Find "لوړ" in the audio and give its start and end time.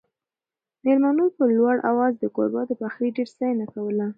1.57-1.75